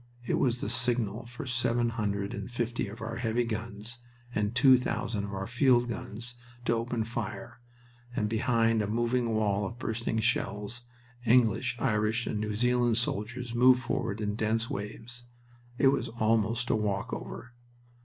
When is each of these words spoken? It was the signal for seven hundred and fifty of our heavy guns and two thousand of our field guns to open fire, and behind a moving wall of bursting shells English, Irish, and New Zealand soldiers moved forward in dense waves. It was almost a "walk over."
It 0.25 0.39
was 0.39 0.61
the 0.61 0.67
signal 0.69 1.27
for 1.27 1.45
seven 1.45 1.89
hundred 1.89 2.33
and 2.33 2.49
fifty 2.49 2.87
of 2.87 3.01
our 3.03 3.17
heavy 3.17 3.43
guns 3.43 3.99
and 4.33 4.55
two 4.55 4.75
thousand 4.75 5.25
of 5.25 5.33
our 5.35 5.45
field 5.45 5.87
guns 5.89 6.33
to 6.65 6.73
open 6.73 7.03
fire, 7.03 7.61
and 8.15 8.27
behind 8.27 8.81
a 8.81 8.87
moving 8.87 9.35
wall 9.35 9.63
of 9.67 9.77
bursting 9.77 10.17
shells 10.17 10.81
English, 11.23 11.77
Irish, 11.79 12.25
and 12.25 12.39
New 12.39 12.55
Zealand 12.55 12.97
soldiers 12.97 13.53
moved 13.53 13.83
forward 13.83 14.21
in 14.21 14.33
dense 14.35 14.71
waves. 14.71 15.25
It 15.77 15.89
was 15.89 16.09
almost 16.09 16.71
a 16.71 16.75
"walk 16.75 17.13
over." 17.13 17.53